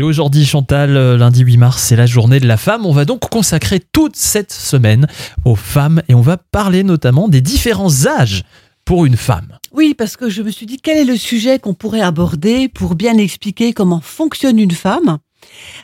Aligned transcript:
Et 0.00 0.02
aujourd'hui, 0.02 0.46
Chantal, 0.46 0.96
euh, 0.96 1.18
lundi 1.18 1.42
8 1.42 1.58
mars, 1.58 1.82
c'est 1.82 1.94
la 1.94 2.06
journée 2.06 2.40
de 2.40 2.46
la 2.46 2.56
femme. 2.56 2.86
On 2.86 2.92
va 2.92 3.04
donc 3.04 3.28
consacrer 3.28 3.80
toute 3.80 4.16
cette 4.16 4.50
semaine 4.50 5.06
aux 5.44 5.56
femmes 5.56 6.00
et 6.08 6.14
on 6.14 6.22
va 6.22 6.38
parler 6.38 6.84
notamment 6.84 7.28
des 7.28 7.42
différents 7.42 8.06
âges 8.06 8.44
pour 8.86 9.04
une 9.04 9.18
femme. 9.18 9.58
Oui, 9.72 9.92
parce 9.92 10.16
que 10.16 10.30
je 10.30 10.40
me 10.40 10.50
suis 10.50 10.64
dit 10.64 10.78
quel 10.78 10.96
est 10.96 11.04
le 11.04 11.18
sujet 11.18 11.58
qu'on 11.58 11.74
pourrait 11.74 12.00
aborder 12.00 12.70
pour 12.70 12.94
bien 12.94 13.18
expliquer 13.18 13.74
comment 13.74 14.00
fonctionne 14.00 14.58
une 14.58 14.70
femme? 14.70 15.18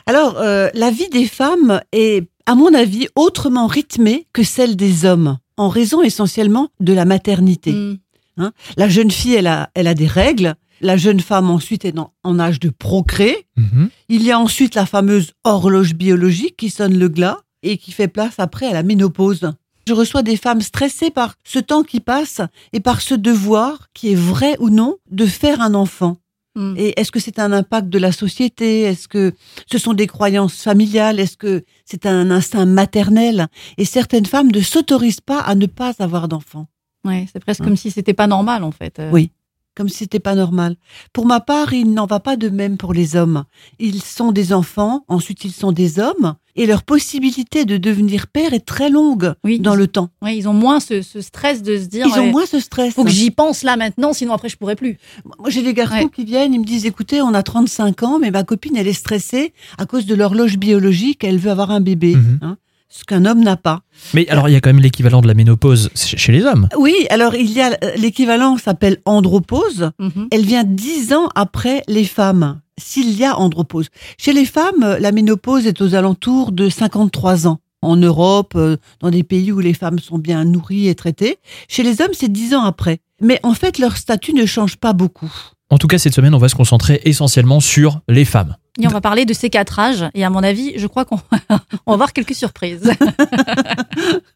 Alors, 0.07 0.39
euh, 0.39 0.69
la 0.73 0.89
vie 0.89 1.09
des 1.09 1.27
femmes 1.27 1.79
est, 1.91 2.27
à 2.47 2.55
mon 2.55 2.73
avis, 2.73 3.09
autrement 3.15 3.67
rythmée 3.67 4.25
que 4.33 4.41
celle 4.41 4.75
des 4.75 5.05
hommes, 5.05 5.37
en 5.57 5.69
raison 5.69 6.01
essentiellement 6.01 6.69
de 6.79 6.93
la 6.93 7.05
maternité. 7.05 7.71
Mm. 7.71 7.97
Hein? 8.37 8.51
La 8.77 8.89
jeune 8.89 9.11
fille, 9.11 9.35
elle 9.35 9.45
a, 9.45 9.69
elle 9.75 9.85
a 9.85 9.93
des 9.93 10.07
règles. 10.07 10.55
La 10.81 10.97
jeune 10.97 11.19
femme 11.19 11.49
ensuite 11.49 11.85
est 11.85 11.97
en, 11.97 12.13
en 12.23 12.39
âge 12.39 12.59
de 12.59 12.69
procréer. 12.69 13.47
Mhm. 13.57 13.89
Il 14.09 14.23
y 14.23 14.31
a 14.31 14.39
ensuite 14.39 14.75
la 14.75 14.85
fameuse 14.85 15.33
horloge 15.43 15.95
biologique 15.95 16.55
qui 16.57 16.69
sonne 16.69 16.97
le 16.97 17.07
glas 17.09 17.39
et 17.63 17.77
qui 17.77 17.91
fait 17.91 18.07
place 18.07 18.35
après 18.37 18.67
à 18.67 18.73
la 18.73 18.83
ménopause. 18.83 19.51
Je 19.87 19.93
reçois 19.93 20.21
des 20.21 20.35
femmes 20.37 20.61
stressées 20.61 21.11
par 21.11 21.35
ce 21.45 21.59
temps 21.59 21.83
qui 21.83 21.99
passe 21.99 22.41
et 22.73 22.79
par 22.79 23.01
ce 23.01 23.15
devoir 23.15 23.87
qui 23.93 24.11
est 24.11 24.15
vrai 24.15 24.55
ou 24.59 24.69
non 24.69 24.97
de 25.09 25.25
faire 25.25 25.61
un 25.61 25.73
enfant. 25.73 26.17
Mm. 26.55 26.73
Et 26.77 26.99
est-ce 26.99 27.11
que 27.11 27.19
c'est 27.19 27.39
un 27.39 27.51
impact 27.53 27.87
de 27.89 27.97
la 27.97 28.11
société? 28.11 28.81
Est-ce 28.81 29.07
que 29.07 29.33
ce 29.71 29.77
sont 29.77 29.93
des 29.93 30.07
croyances 30.07 30.61
familiales? 30.61 31.19
Est-ce 31.19 31.37
que 31.37 31.63
c'est 31.85 32.05
un 32.05 32.31
instinct 32.31 32.65
maternel? 32.65 33.47
Et 33.77 33.85
certaines 33.85 34.25
femmes 34.25 34.51
ne 34.51 34.61
s'autorisent 34.61 35.21
pas 35.21 35.39
à 35.39 35.55
ne 35.55 35.67
pas 35.67 35.93
avoir 35.99 36.27
d'enfants. 36.27 36.67
Ouais, 37.05 37.25
c'est 37.31 37.39
presque 37.39 37.61
Hein. 37.61 37.65
comme 37.65 37.77
si 37.77 37.89
c'était 37.91 38.13
pas 38.13 38.27
normal 38.27 38.63
en 38.63 38.71
fait. 38.71 38.99
Euh, 38.99 39.09
Oui. 39.11 39.31
Comme 39.77 39.89
si 39.89 39.97
c'était 39.99 40.19
pas 40.19 40.33
normal. 40.33 40.75
Pour 41.13 41.27
ma 41.27 41.39
part, 41.39 41.71
il 41.71 41.93
n'en 41.93 42.07
va 42.07 42.19
pas 42.19 42.35
de 42.35 42.49
même 42.49 42.77
pour 42.77 42.93
les 42.93 43.15
hommes. 43.15 43.43
Ils 43.77 44.01
sont 44.01 44.31
des 44.31 44.51
enfants, 44.51 45.05
ensuite 45.07 45.45
ils 45.45 45.51
sont 45.51 45.71
des 45.71 45.99
hommes, 45.99 46.33
et 46.55 46.65
leur 46.65 46.81
possibilité 46.81 47.63
de 47.63 47.77
devenir 47.77 48.25
père 48.25 48.53
est 48.55 48.65
très 48.65 48.89
longue 48.89 49.35
Oui, 49.43 49.59
dans 49.59 49.75
ils- 49.75 49.77
le 49.77 49.87
temps. 49.87 50.09
Ouais, 50.23 50.35
ils 50.35 50.47
ont 50.49 50.53
moins 50.53 50.79
ce, 50.79 51.03
ce 51.03 51.21
stress 51.21 51.61
de 51.61 51.77
se 51.77 51.85
dire. 51.85 52.07
Ils 52.07 52.19
ont 52.19 52.23
ouais, 52.23 52.31
moins 52.31 52.47
ce 52.47 52.59
stress. 52.59 52.95
Faut 52.95 53.03
que 53.03 53.11
j'y 53.11 53.29
pense 53.29 53.61
là 53.61 53.77
maintenant, 53.77 54.13
sinon 54.13 54.33
après 54.33 54.49
je 54.49 54.57
pourrais 54.57 54.75
plus. 54.75 54.97
Moi, 55.37 55.51
j'ai 55.51 55.61
des 55.61 55.75
garçons 55.75 55.95
Ouais. 56.05 56.09
qui 56.09 56.25
viennent, 56.25 56.55
ils 56.55 56.59
me 56.59 56.65
disent, 56.65 56.87
écoutez, 56.87 57.21
on 57.21 57.35
a 57.35 57.43
35 57.43 58.01
ans, 58.01 58.17
mais 58.17 58.31
ma 58.31 58.43
copine, 58.43 58.75
elle 58.77 58.87
est 58.87 58.93
stressée 58.93 59.53
à 59.77 59.85
cause 59.85 60.07
de 60.07 60.15
l'horloge 60.15 60.57
biologique, 60.57 61.23
elle 61.23 61.37
veut 61.37 61.51
avoir 61.51 61.69
un 61.69 61.81
bébé. 61.81 62.15
Mhm. 62.15 62.39
hein, 62.41 62.57
ce 62.89 63.03
qu'un 63.03 63.25
homme 63.25 63.43
n'a 63.43 63.57
pas. 63.57 63.81
Mais 64.13 64.27
alors, 64.29 64.49
il 64.49 64.53
y 64.53 64.55
a 64.55 64.61
quand 64.61 64.69
même 64.69 64.81
l'équivalent 64.81 65.21
de 65.21 65.27
la 65.27 65.33
ménopause 65.33 65.89
chez 65.95 66.31
les 66.31 66.43
hommes. 66.43 66.69
Oui, 66.77 66.93
alors 67.09 67.35
il 67.35 67.51
y 67.51 67.61
a 67.61 67.77
euh, 67.83 67.91
l'équivalent 67.97 68.57
s'appelle 68.57 68.97
andropause. 69.05 69.91
Mhm. 69.99 70.27
Elle 70.31 70.45
vient 70.45 70.63
dix 70.63 71.13
ans 71.13 71.29
après 71.35 71.83
les 71.87 72.05
femmes, 72.05 72.61
s'il 72.77 73.11
y 73.17 73.25
a 73.25 73.37
andropause. 73.37 73.87
Chez 74.17 74.33
les 74.33 74.45
femmes, 74.45 74.83
euh, 74.83 74.99
la 74.99 75.11
ménopause 75.11 75.65
est 75.67 75.81
aux 75.81 75.95
alentours 75.95 76.51
de 76.51 76.69
53 76.69 77.47
ans. 77.47 77.59
En 77.83 77.95
Europe, 77.95 78.53
euh, 78.55 78.77
dans 79.01 79.11
des 79.11 79.23
pays 79.23 79.51
où 79.51 79.59
les 79.59 79.73
femmes 79.73 79.99
sont 79.99 80.17
bien 80.17 80.43
nourries 80.45 80.87
et 80.87 80.95
traitées. 80.95 81.37
Chez 81.67 81.83
les 81.83 82.01
hommes, 82.01 82.13
c'est 82.13 82.31
10 82.31 82.55
ans 82.55 82.63
après. 82.63 82.99
Mais 83.21 83.39
en 83.43 83.53
fait, 83.53 83.77
leur 83.77 83.97
statut 83.97 84.33
ne 84.33 84.45
change 84.45 84.77
pas 84.77 84.93
beaucoup. 84.93 85.31
En 85.69 85.77
tout 85.77 85.87
cas, 85.87 85.97
cette 85.97 86.15
semaine, 86.15 86.33
on 86.33 86.39
va 86.39 86.49
se 86.49 86.55
concentrer 86.55 87.01
essentiellement 87.03 87.59
sur 87.59 87.99
les 88.07 88.25
femmes. 88.25 88.55
Et 88.79 88.87
on 88.87 88.91
va 88.91 89.01
parler 89.01 89.25
de 89.25 89.33
ces 89.33 89.49
quatre 89.49 89.79
âges. 89.79 90.05
Et 90.13 90.23
à 90.23 90.29
mon 90.29 90.43
avis, 90.43 90.73
je 90.77 90.87
crois 90.87 91.05
qu'on 91.05 91.19
on 91.49 91.91
va 91.91 91.93
avoir 91.93 92.13
quelques 92.13 92.35
surprises. 92.35 92.91